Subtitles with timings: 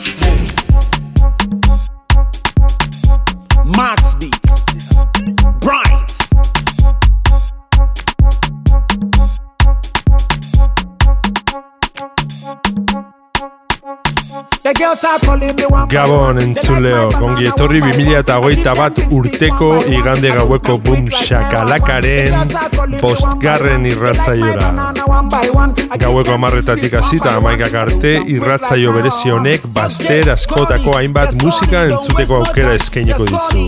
[15.89, 22.53] Gabon entzuleo, kongi etorri 2008 bat urteko igande gaueko boom shakalakaren
[23.01, 24.69] postgarren irratzaiora.
[25.99, 33.27] Gaueko amarretatik hasita amaikak arte irratzaio berezi honek baster askotako hainbat musika entzuteko aukera eskainiko
[33.27, 33.67] dizu.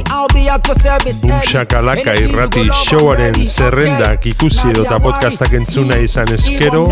[1.22, 6.88] Boom shakalaka irrati showaren zerrendak ikusi edota podcastak entzuna izan eskero,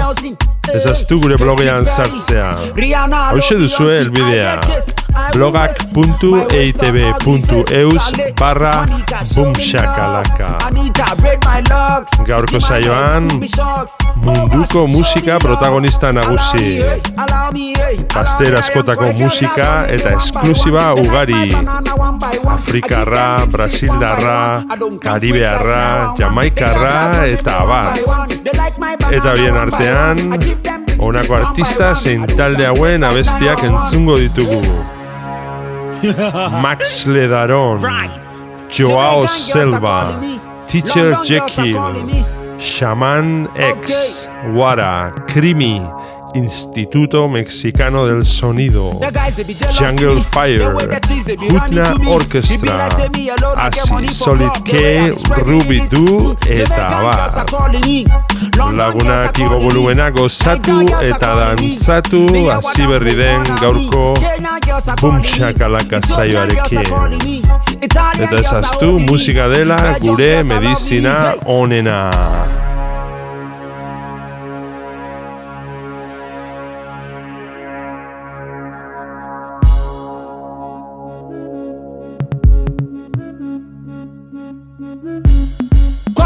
[0.75, 2.51] ezaztu gure blogean sartzea.
[3.31, 4.59] Hauxe duzue elbidea
[5.33, 8.85] blogak.eitb.eus barra
[9.35, 10.57] boomshakalaka
[12.27, 13.27] Gaurko saioan
[14.15, 16.83] munduko musika protagonista nagusi.
[18.13, 21.51] Baster askotako musika eta esklusiba ugari.
[22.51, 24.63] Afrikarra, Brasildarra,
[25.01, 27.93] Karibearra, Jamaikarra eta abar.
[29.11, 30.17] Eta bien artean,
[31.01, 34.61] honako artista zein talde hauen abestiak entzungo ditugu.
[36.63, 37.79] Max Ledaron,
[38.69, 40.19] Joao Selva,
[40.67, 41.77] Teacher Jekyll,
[42.59, 45.81] Shaman X, Wara, Krimi,
[46.33, 48.99] Instituto Mexicano del Sonido,
[49.77, 50.65] Jungle Fire,
[51.49, 52.87] Hutna Orchestra,
[53.57, 55.11] Asi, Solid K,
[55.43, 57.45] Ruby Doo eta abar.
[58.75, 64.13] Lagunak igo volumena gozatu eta dantzatu hasi berri den gaurko
[65.21, 66.85] Shakalaka saioarekin.
[67.81, 72.70] Eta ezaztu musika dela gure medizina onena.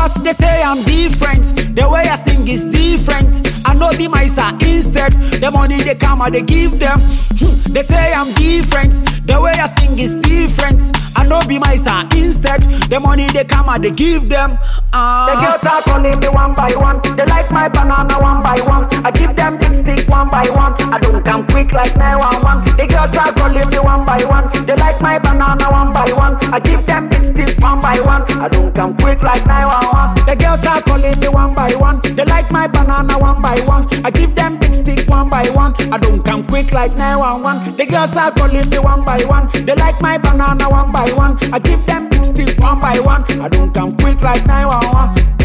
[0.06, 1.76] Cause they say I'm different.
[1.76, 3.55] The way I sing is different.
[3.66, 5.14] I know be my sir instead.
[5.42, 7.00] The money they come and they give them.
[7.02, 8.94] Hmm, They say I'm different.
[9.28, 10.82] The way I sing is different.
[11.18, 12.62] I know be my sir instead.
[12.92, 14.58] The money they come and they give them.
[14.94, 17.02] Uh, The girls are calling me one by one.
[17.18, 18.86] They like my banana one by one.
[19.04, 20.74] I give them big stick one by one.
[20.94, 22.78] I don't come quick like 911.
[22.78, 24.46] The girls are calling me one by one.
[24.66, 26.38] They like my banana one by one.
[26.54, 28.24] I give them big stick one by one.
[28.40, 30.26] I don't come quick like 911.
[30.30, 32.00] The girls are calling me one by one.
[32.16, 33.88] They like my banana one by one.
[34.06, 35.74] I give them big stick one by one.
[35.92, 37.78] I don't come quick like 911.
[37.78, 39.50] The girls are calling me one by one.
[39.66, 41.38] They like my banana one by one.
[41.54, 43.24] I give them big stick one by one.
[43.42, 45.36] I don't come quick like 911.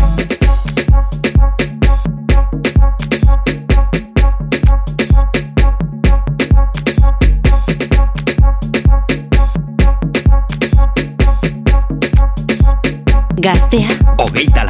[13.40, 13.88] Gaztea.
[14.18, 14.69] Hogeita lau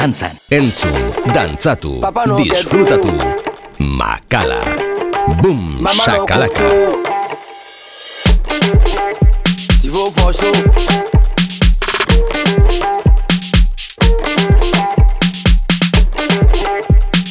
[0.00, 0.32] dantzan.
[0.48, 3.12] Entzun, dantzatu, no disfrutatu.
[3.78, 4.60] Makala.
[5.42, 6.68] Boom, no shakalaka.
[9.80, 10.56] Tivo for show.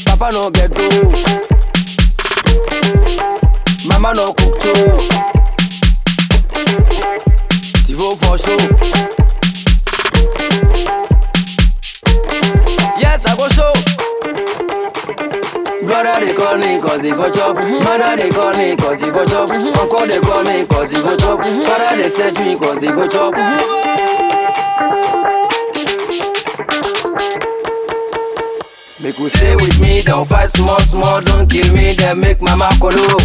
[0.05, 0.87] Papa no get do.
[3.89, 4.85] Mama no cook too.
[7.85, 8.37] Tivo for
[16.81, 17.55] cause he go chop.
[17.55, 19.49] Mother they call me cause he go chop.
[19.49, 21.43] Uncle they call me cause he go chop.
[21.43, 23.33] Father they me cause he go chop.
[29.01, 32.69] Make you stay with me, don't fight small small, don't kill me, then make mama
[32.81, 33.15] colo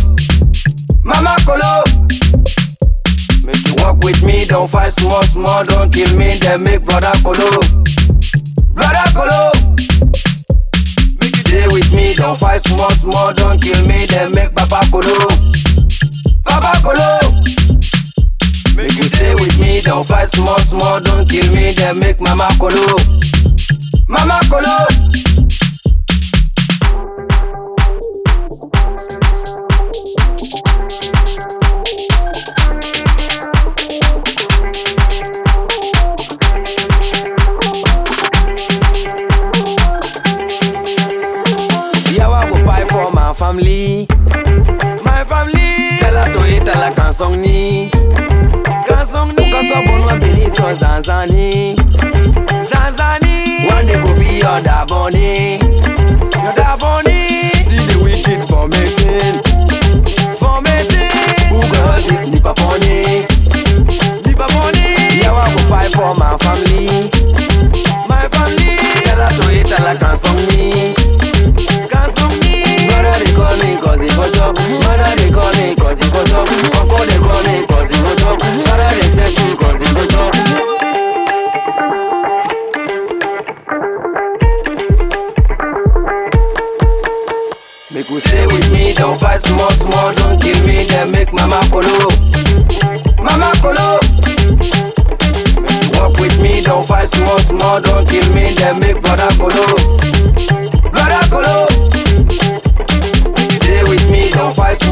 [1.02, 1.82] Mama colo
[3.44, 7.12] Make you Walk with me, don't fight small, small, don't kill me, then make brother
[7.22, 7.60] Kolo.
[8.72, 9.73] Brother Kolo.
[11.54, 15.14] Stay with me, don't fight small, small, don't kill me, then make Papa Kolo.
[16.42, 17.30] Papa Kolo.
[18.74, 22.48] Make you stay with me, don't fight small, small, don't kill me, then make Mama
[22.58, 22.98] Kolo.
[24.08, 25.23] Mama Kolo.
[43.54, 44.06] family.
[45.04, 45.90] My family.
[45.92, 47.88] Stella toye tala kansong ni
[48.86, 51.74] Kansong ni Ou kansong bon wabili so zanzani.
[52.62, 53.66] Zanzani.
[53.68, 55.58] Wande go be your daboni.
[56.42, 57.52] Your daboni.
[57.62, 59.38] See the wicked formatting.
[60.38, 61.10] Formatting.
[61.50, 63.22] Who go hurt this nipa pony
[64.26, 64.86] Nipa pony
[65.22, 67.06] Yeah I go buy for my family.
[68.08, 68.76] My family.
[69.02, 70.94] Stella toye tala kansong ni
[88.14, 92.08] me stay with me, don't fight small, small, don't kill me, then make mama colo
[93.18, 93.98] Mama colo
[95.94, 99.66] Walk with me, don't fight small, small, don't kill me, then make brother colo
[100.92, 101.73] Brother colo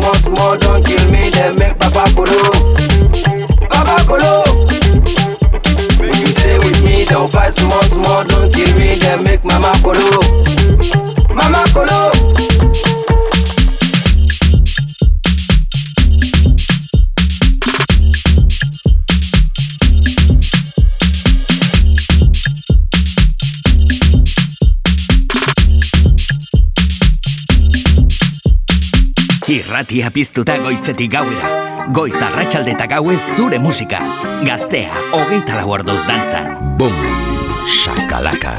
[0.02, 2.42] small, small, don't kill me, then make Papa Kolo.
[3.68, 4.42] Papa Kolo.
[6.00, 9.72] Make you stay with me, don't fight small, small, don't kill me, then make Mama
[9.82, 10.41] Kolo.
[29.52, 31.48] Irratia piztuta goizetik gauera.
[31.92, 33.98] Goiz arratsalde eta gauez zure musika.
[34.46, 36.78] Gaztea, hogeita lau orduz dantzan.
[36.80, 36.94] Bum,
[37.68, 38.54] shakalaka.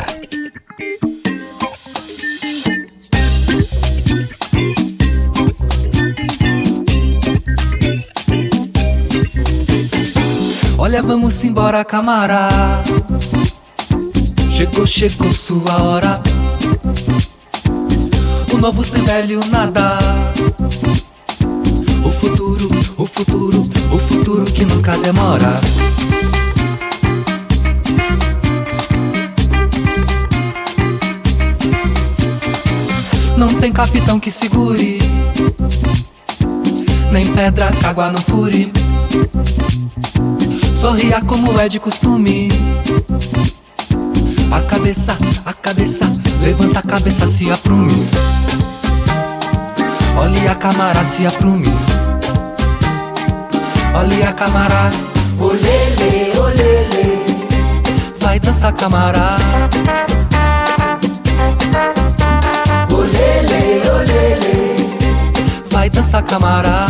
[10.78, 12.84] Olha, vamos embora, camara.
[14.54, 16.22] Chegou, chegou sua hora.
[18.54, 20.23] O novo sem velho nada.
[23.14, 25.62] Futuro, o futuro, que nunca demora.
[33.38, 35.00] Não tem capitão que segure,
[37.12, 38.72] nem pedra água não fure.
[40.74, 42.50] Sorria como é de costume.
[44.52, 46.06] A cabeça, a cabeça,
[46.42, 48.08] levanta a cabeça, se aprume.
[50.18, 51.93] Olhe a câmara, se aprume.
[53.96, 54.90] Olhe a câmara,
[55.40, 57.26] olele, olele.
[58.20, 59.38] Vai dançar câmara.
[62.92, 64.98] Olele, olele.
[65.70, 66.88] Vai dançar câmara.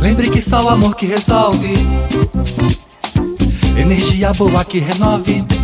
[0.00, 1.74] Lembre que só o amor que resolve.
[3.76, 5.57] Energia boa que renove.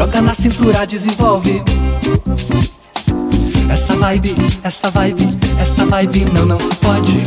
[0.00, 1.62] Joga na cintura, desenvolve.
[3.70, 5.28] Essa vibe, essa vibe,
[5.58, 7.18] essa vibe não, não se pode.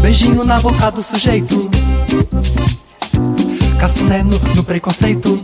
[0.00, 1.70] Beijinho na boca do sujeito.
[3.78, 5.40] Cafuné no, no preconceito.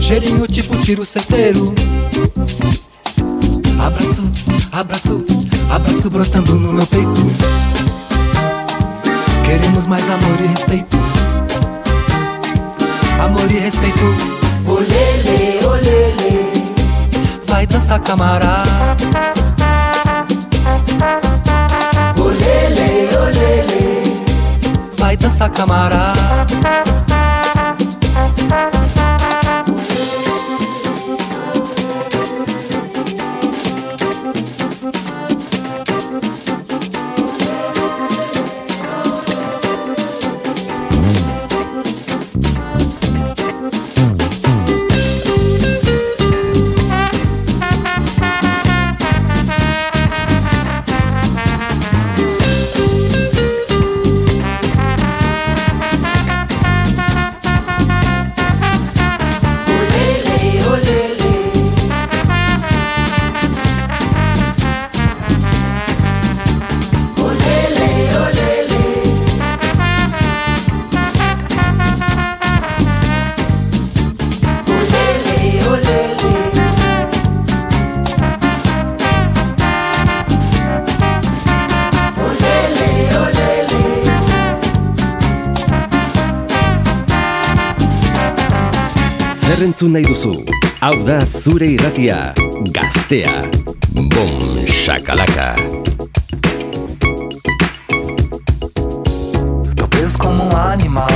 [0.00, 1.74] Cheirinho tipo tiro certeiro.
[3.78, 4.22] Abraço,
[4.72, 7.10] abraço, abraço brotando no meu peito.
[9.44, 10.96] Queremos mais amor e respeito.
[13.24, 14.16] Amor e respeito.
[14.66, 16.74] Olele, olele.
[17.46, 18.64] Vai dançar camará.
[22.18, 24.24] Olele, olele.
[24.98, 26.12] Vai dançar camará.
[89.80, 90.34] Entzun nahi duzu?
[90.80, 92.34] Hau da zure irratia,
[92.70, 93.32] gaztea.
[93.92, 95.56] Bom, shakalaka.
[99.76, 101.08] Tô preso como um animal,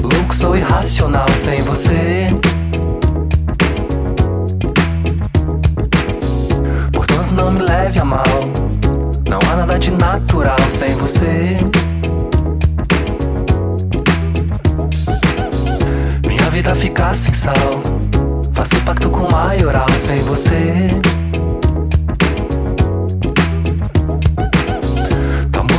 [0.00, 2.28] louco, sou irracional sem você.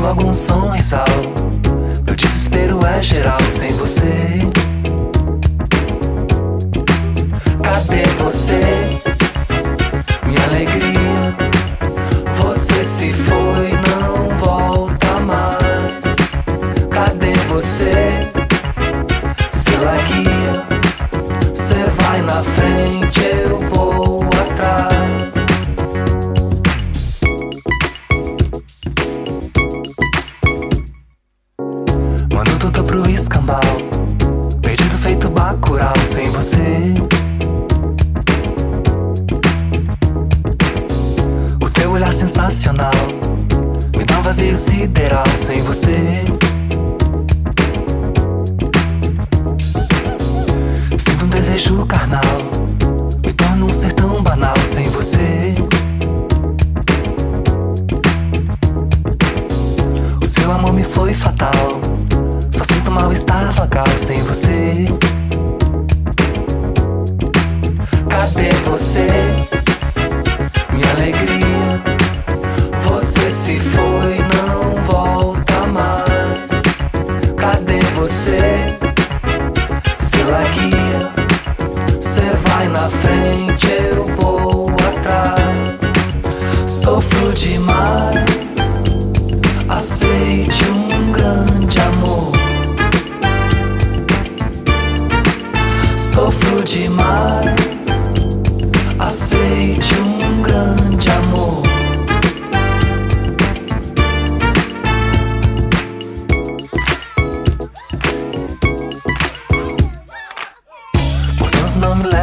[0.08, 1.06] Logo um sorrisal.
[2.06, 4.40] Meu desespero é geral sem você.
[7.62, 8.62] Cadê você?
[10.26, 11.36] Minha alegria.
[12.38, 13.47] Você se foi,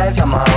[0.05, 0.54] life, you're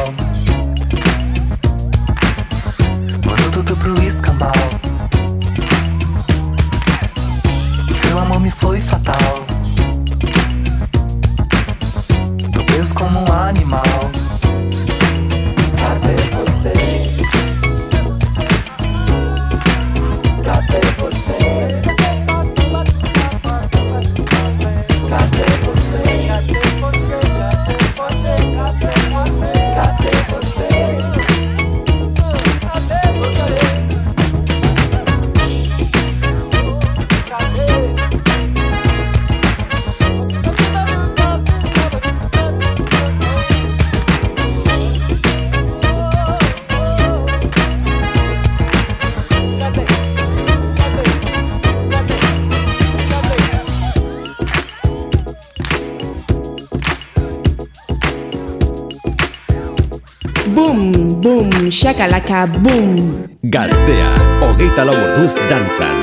[61.77, 63.27] shakalaka boom.
[63.43, 64.09] Gaztea,
[64.41, 65.97] hogeita lau orduz dantzan.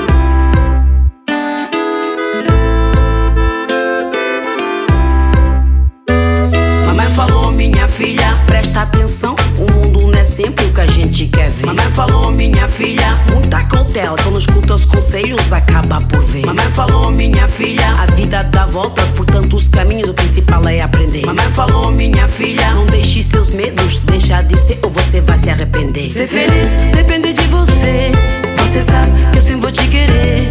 [6.87, 9.35] Mamãe falou, minha filha, presta atenção.
[9.59, 11.67] O mundo não é sempre o que a gente quer ver.
[11.67, 14.17] Mamãe falou, minha filha, muita cautela.
[14.23, 16.47] Quando escuta os conselhos, acaba por ver.
[16.47, 21.27] Mamãe falou, minha filha, a vida dá voltas Por tantos caminhos, o principal é aprender.
[21.27, 23.99] Mamãe falou, minha filha, não deixe seus medos
[24.43, 26.11] De ser ou você vai se arrepender.
[26.11, 28.13] Ser feliz depende de você.
[28.59, 30.44] Você sabe que eu sempre vou te querer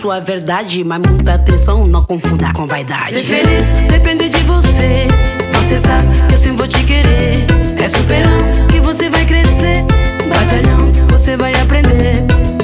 [0.00, 3.10] sua verdade, mas muita atenção não confunda com vaidade.
[3.10, 5.06] Ser feliz depende de você.
[5.52, 7.46] Você sabe que eu sempre vou te querer.
[7.78, 9.84] É superando que você vai crescer.
[10.26, 12.14] Batalhão, você vai aprender.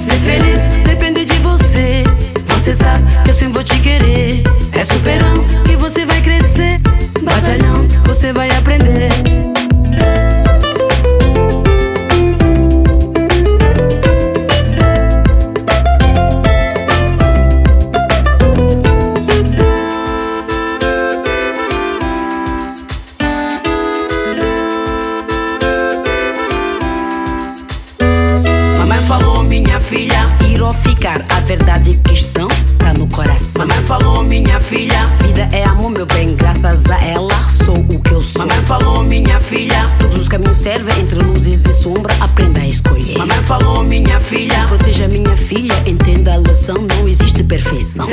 [0.01, 2.05] Ser feliz depende de você.
[2.47, 4.43] Você sabe que eu sempre vou te querer.
[4.73, 6.81] É superando que você vai crescer.
[7.23, 9.46] Batalhão, você vai aprender.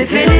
[0.03, 0.32] If it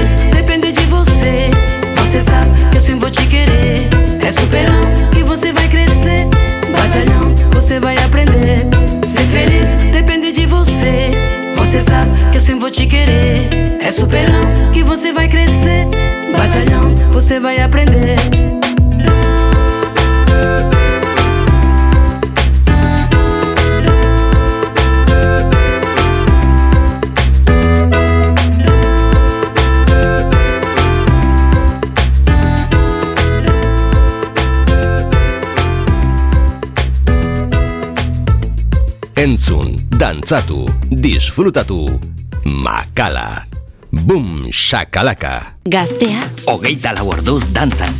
[40.23, 41.99] dantzatu, disfrutatu,
[42.47, 43.43] makala.
[43.91, 45.59] Bum, shakalaka.
[45.67, 46.23] Gaztea.
[46.47, 47.91] Ogeita lau orduz dantzan.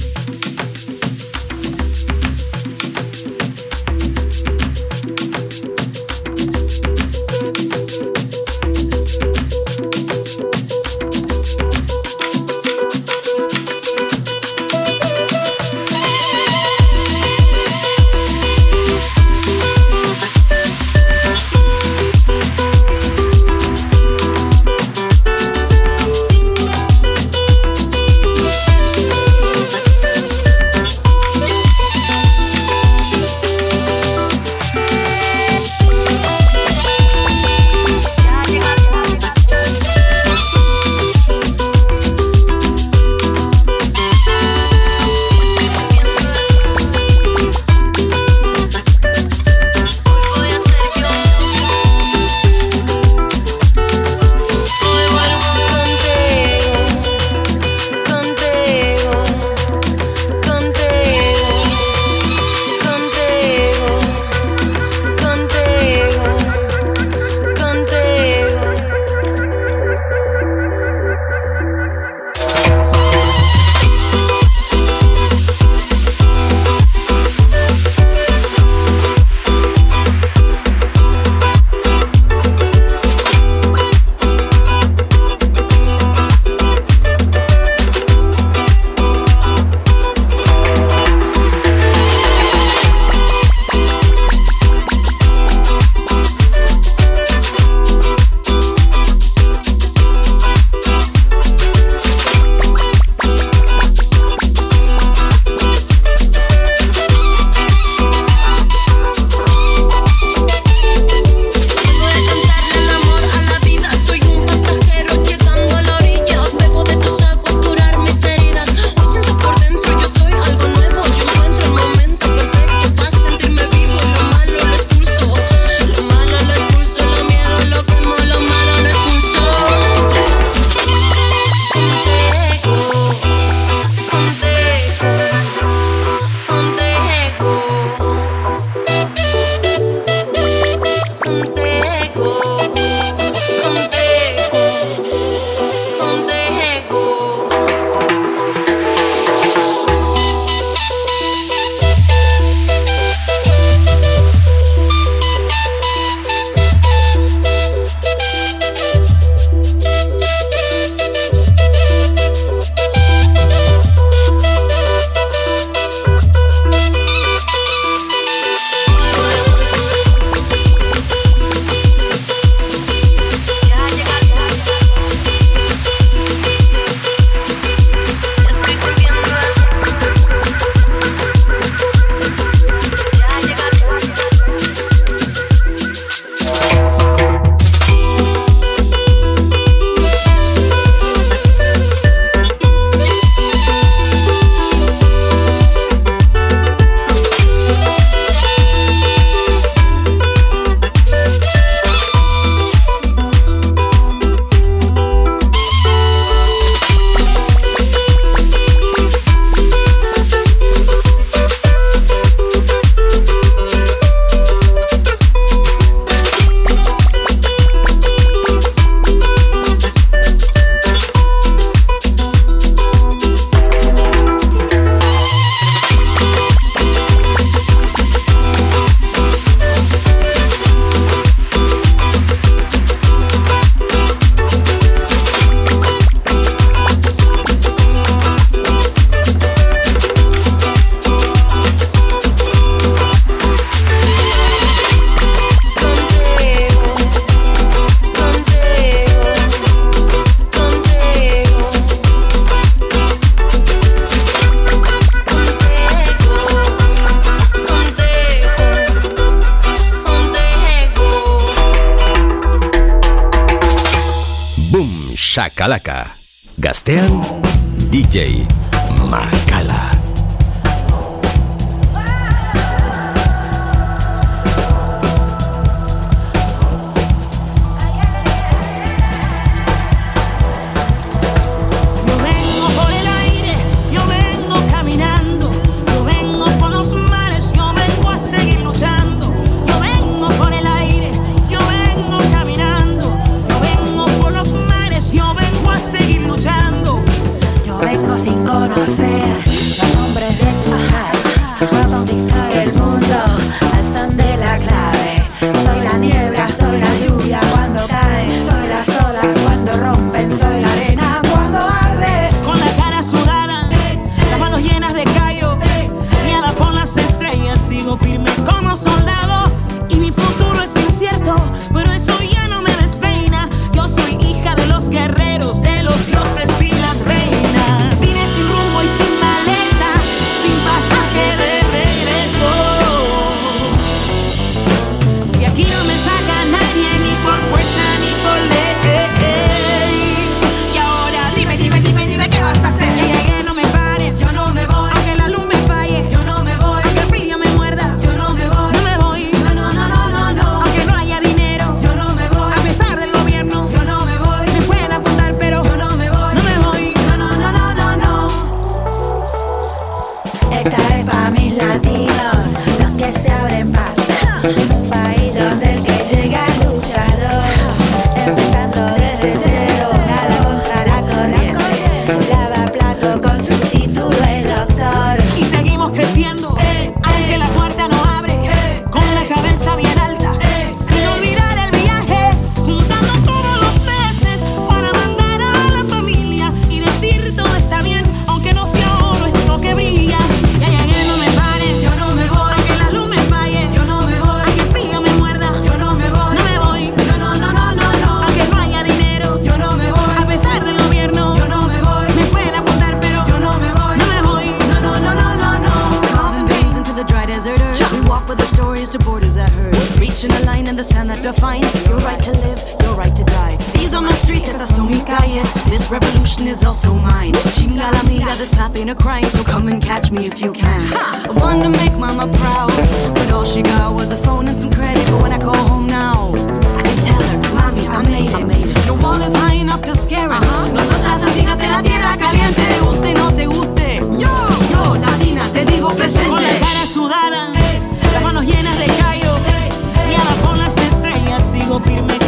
[424.14, 426.34] a phone and some credit, but when I go home now,
[426.78, 428.36] I can tell her, mommy, I made it.
[428.36, 428.86] I made it.
[428.86, 430.46] Your wall is high enough to scare us.
[430.46, 430.74] Uh -huh.
[430.74, 433.88] Nosotras latinas de la tierra caliente, te guste no te guste.
[434.24, 434.34] Yo,
[434.74, 436.30] yo, latina, te digo presente.
[436.30, 439.70] Con la cara sudada, hey, hey, las manos llenas de callo hey,
[440.12, 442.23] y a las estrellas sigo firme.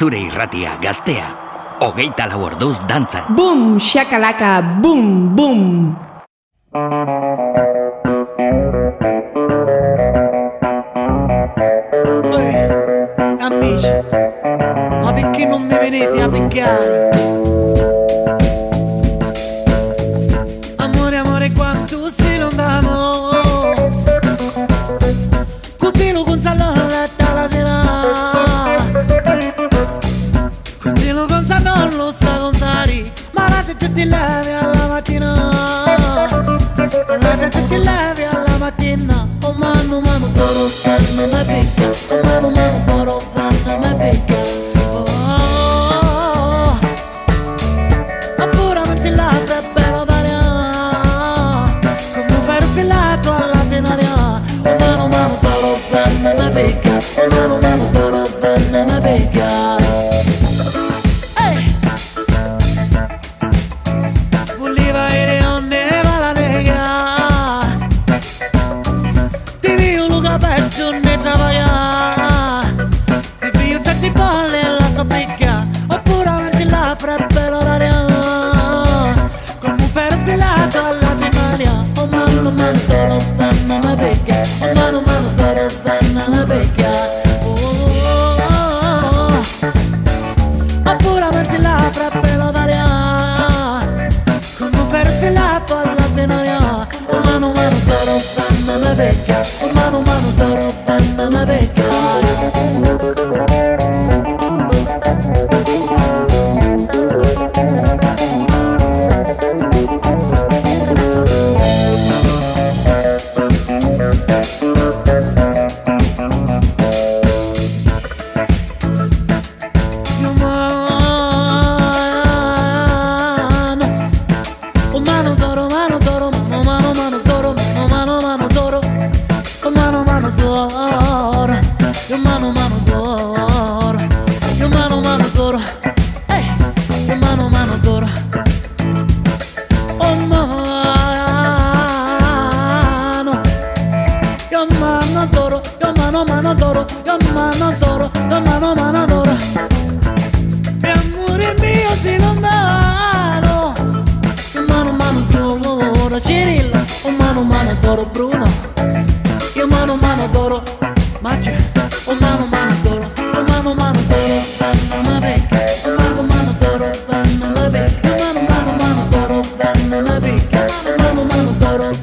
[0.00, 1.26] Zure irratia gaztea.
[1.84, 3.26] Hogeita lau orduz dantza.
[3.36, 5.60] Bum, shakalaka, bum, bum.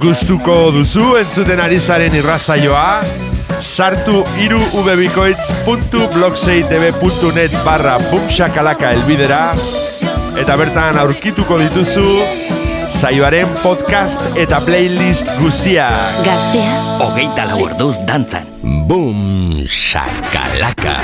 [0.02, 3.04] Gustuko duzu entzuten ari zaren irrazaioa
[3.60, 9.42] sartu iru ubebikoitz.blogseitb.net barra bumshakalaka elbidera
[10.38, 12.08] eta bertan aurkituko dituzu
[12.88, 16.22] saioaren podcast eta playlist guziak.
[16.26, 16.74] Gaztea.
[17.04, 18.46] Hogeita lau orduz dantzan.
[18.88, 19.20] Boom,
[19.68, 20.96] shakalaka.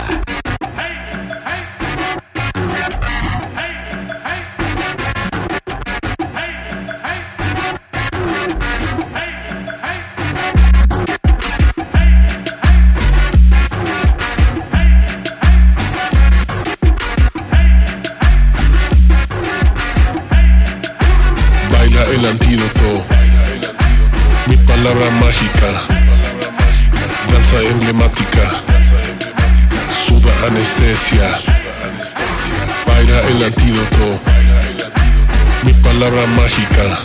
[36.74, 36.98] Mágica.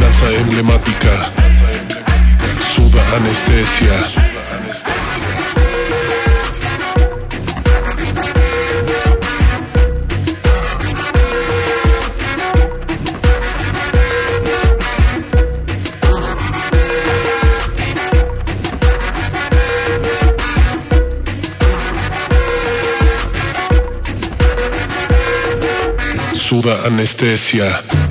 [0.00, 1.32] Danza emblemática.
[2.74, 4.26] Suda anestesia.
[26.34, 28.05] Suda anestesia.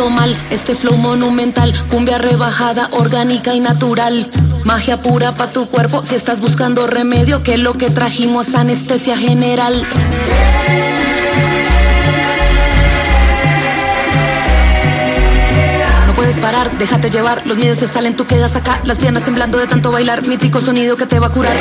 [0.00, 4.28] Cura pa' tomar este flow monumental, cumbia rebajada, orgánica y natural.
[4.64, 9.16] Magia pura pa' tu cuerpo si estás buscando remedio, que lo que trajimos es anestesia
[9.16, 9.74] general.
[16.06, 19.58] No puedes parar, déjate llevar, los miedos se salen, tú quedas acá, las piernas temblando
[19.58, 21.56] de tanto bailar, mítico sonido que te va a curar.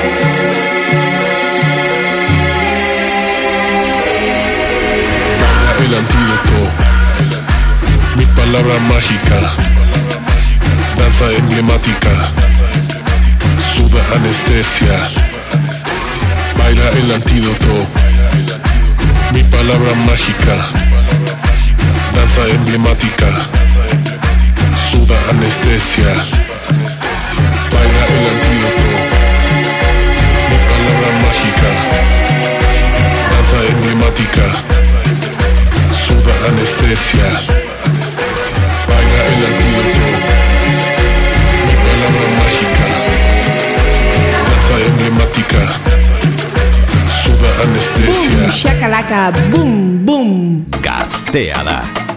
[5.86, 6.79] El antídoto.
[8.52, 9.40] Palabra mágica.
[10.98, 12.10] Danza emblemática.
[13.76, 14.98] Suda anestesia.
[16.58, 17.86] Baila el antídoto.
[19.34, 20.56] Mi palabra mágica.
[22.16, 23.28] Danza emblemática.
[24.90, 26.12] Suda anestesia.
[27.72, 28.90] Baila el antídoto.
[30.50, 31.70] Mi palabra mágica.
[33.30, 34.46] Danza emblemática.
[36.08, 37.69] Suda anestesia.
[48.06, 50.66] Boom, shakalaka, boom, boom.
[50.82, 52.09] Gaztea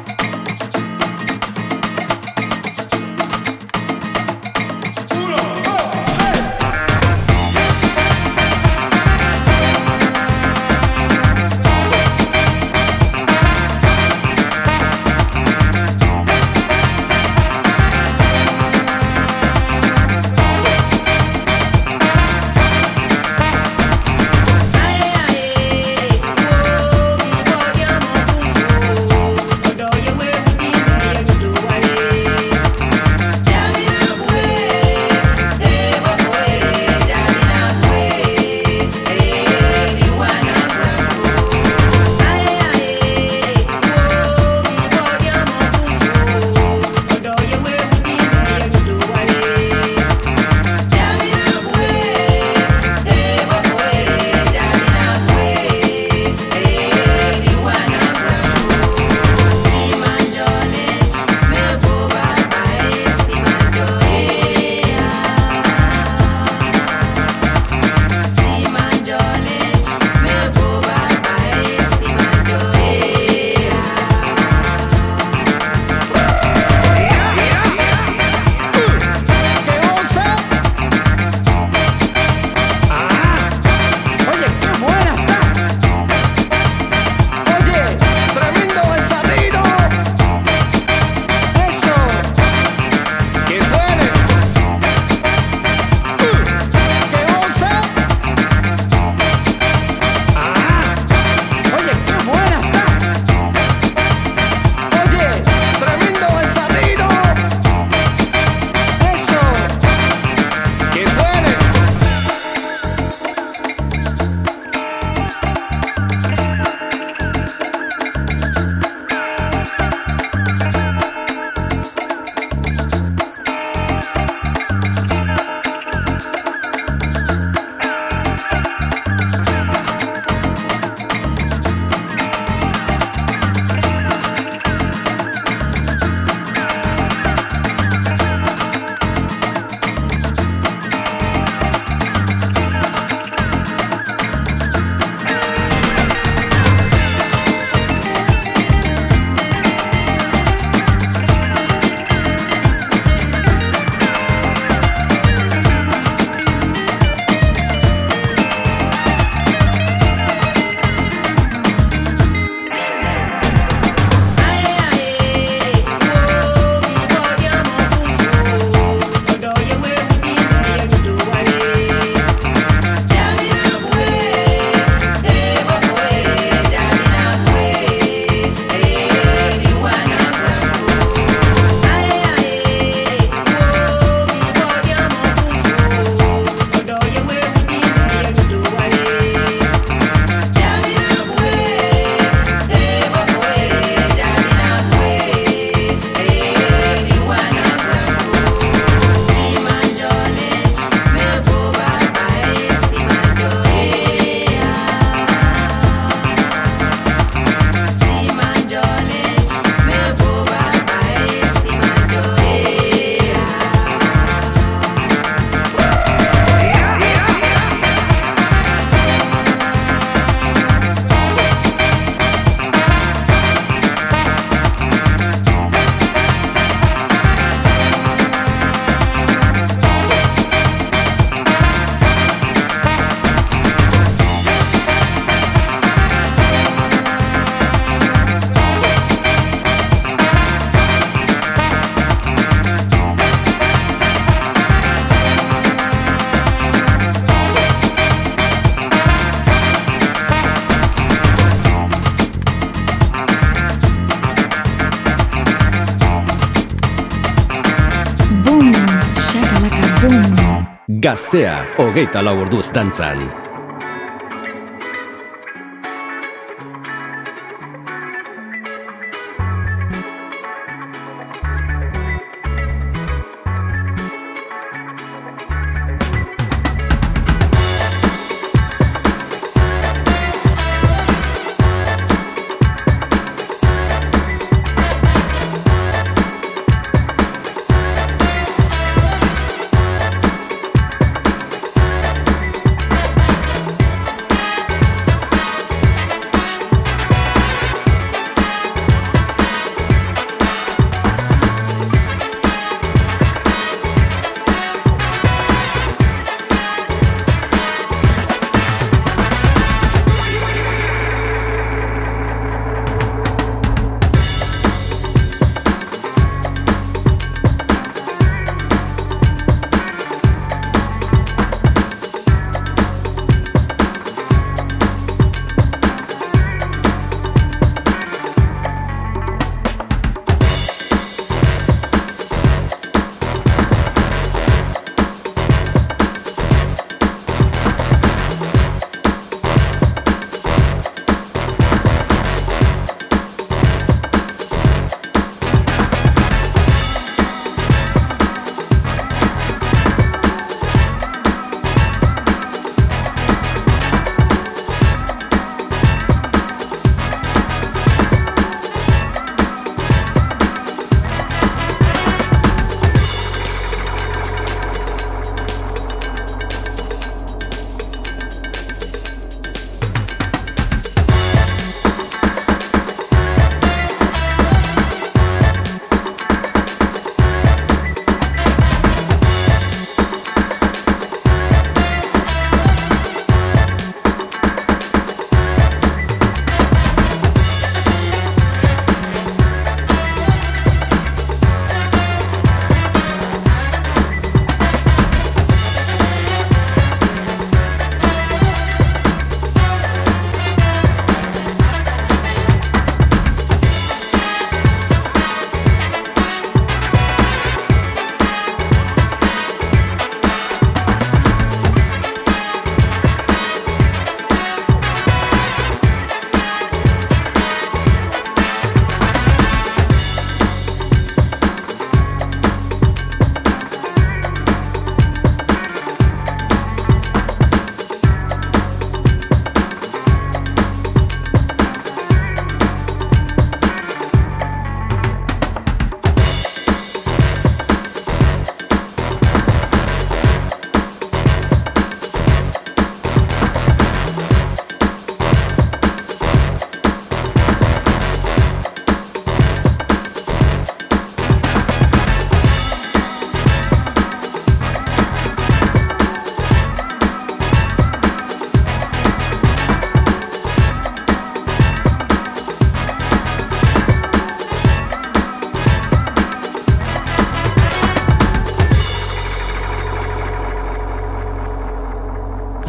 [261.13, 263.42] Gaztea, hogeita lau orduz dantzan.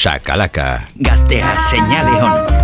[0.00, 0.80] Sakalaka.
[0.96, 2.59] Gaztea, seinale hon.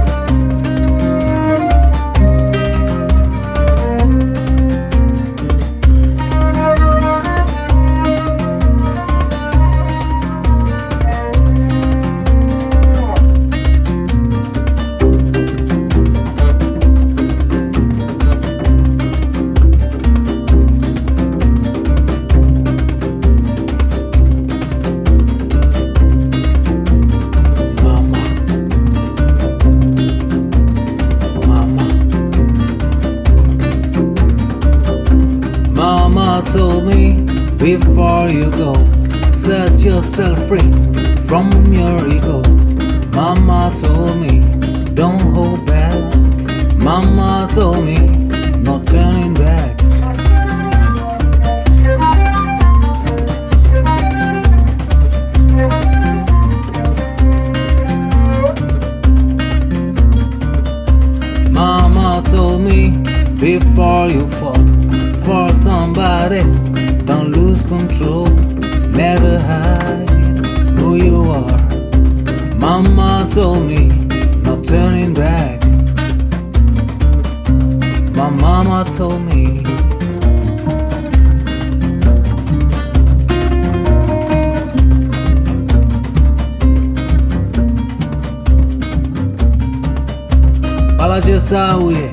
[91.27, 92.13] Bakıcı sağuye,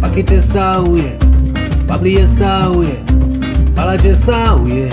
[0.00, 1.18] pakite sağuye,
[1.88, 2.96] pabliye sağuye,
[3.76, 4.92] balacı sağuye,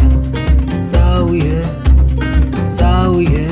[0.79, 1.63] sağuye,
[2.77, 3.50] sağuye.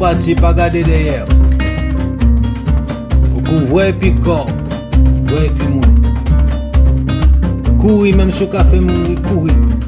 [0.00, 1.26] pati pa gade deyer
[3.28, 4.46] Foukou vwe pi kor,
[5.28, 5.98] vwe pi moun.
[7.82, 9.79] Kouri menm sou kafe moun, kouri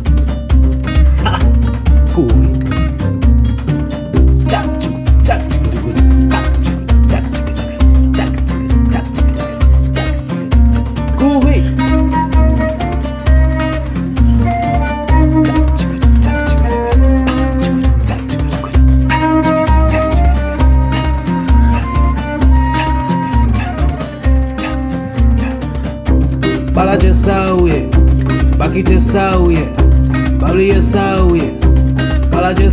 [29.13, 29.67] całuję,
[30.41, 31.43] Pauli je całuję,
[32.31, 32.71] Pala cię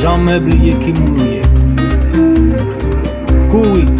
[0.00, 1.42] za mebli je kimuruje.
[3.50, 3.99] Kuj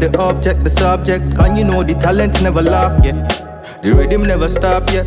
[0.00, 1.38] the object, the subject.
[1.38, 3.28] And you know the talent never lack, yet.
[3.82, 5.06] The rhythm never stop yet.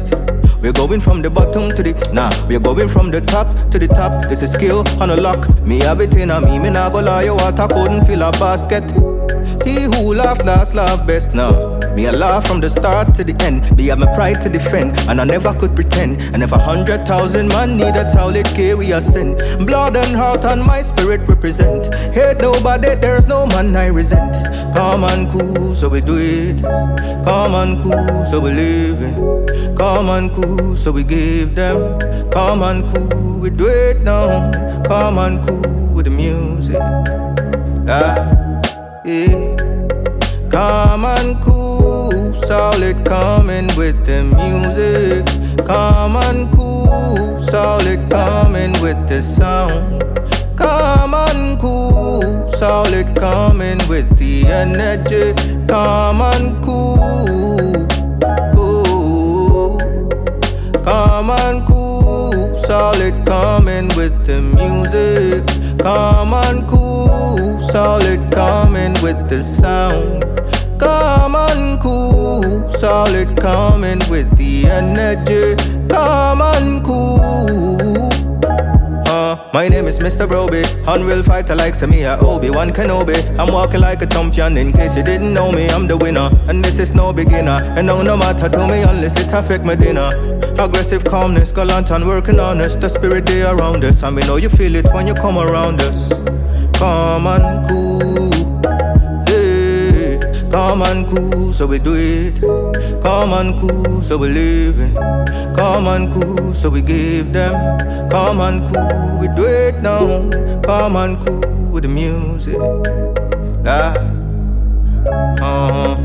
[0.61, 2.31] We're going from the bottom to the nah.
[2.47, 4.29] We're going from the top to the top.
[4.29, 5.49] This is skill on a lock.
[5.61, 7.23] Me have it in a me, me nah go lie.
[7.23, 9.12] Your water couldn't fill a basket.
[9.63, 11.79] He who laughs last love best now.
[11.95, 13.75] Me a laugh from the start to the end.
[13.77, 16.21] Me have my pride to defend, and I never could pretend.
[16.33, 19.35] And if a hundred thousand man need a towel, it care we are sin.
[19.65, 21.93] Blood and heart and my spirit represent.
[22.13, 24.35] Hate nobody, there's no man I resent.
[24.75, 26.61] Come and cool, so we do it.
[27.23, 29.77] Come and cool, so we live it.
[29.77, 31.99] Come and cool, so we give them.
[32.31, 34.51] Come and cool, we do it now.
[34.83, 36.81] Come and cool with the music.
[37.87, 38.15] Ah,
[39.05, 39.42] yeah.
[40.53, 42.11] Come and cool,
[42.45, 45.25] solid coming with the music.
[45.65, 50.03] Come and cool, solid coming with the sound.
[50.55, 55.33] Come and cool, solid coming with the energy.
[55.67, 57.87] Come and cool,
[58.55, 59.79] ooh.
[60.83, 65.79] Come and cool, solid coming with the music.
[65.79, 70.22] Come and cool, solid coming with the sound.
[79.07, 80.27] Uh, my name is Mr.
[80.27, 83.15] Broby, unreal fighter like Samia Obi-Wan Kenobi.
[83.39, 86.29] I'm walking like a champion in case you didn't know me, I'm the winner.
[86.47, 89.75] And this is no beginner, and no, no matter to me unless it affect my
[89.75, 90.09] dinner.
[90.59, 94.01] Aggressive calmness, gallant and working honest, the spirit they around us.
[94.03, 96.09] And we know you feel it when you come around us.
[96.77, 97.82] Calm and cool,
[100.53, 102.39] calm and cool, so we do it.
[103.01, 104.93] Calm and cool, so we live it.
[105.57, 107.79] Calm and cool, so we give them.
[108.11, 110.29] Calm and cool, we do it now.
[110.61, 111.41] Calm and cool
[111.71, 112.55] with the music.
[113.65, 113.93] Ah,
[115.41, 115.97] uh-huh.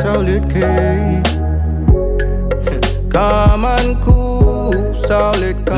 [0.00, 0.60] Solid K.
[3.10, 4.39] Calm and cool,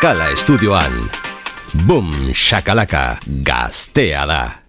[0.00, 0.94] Makala estudioan.
[1.84, 4.59] Boom, shakalaka, gaztea da.